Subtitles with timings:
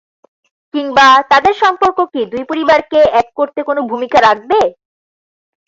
[0.73, 4.59] কিংবা তাদের সম্পর্ক কি দুই পরিবারকে এক করতে কোনো ভূমিকা রাখবে?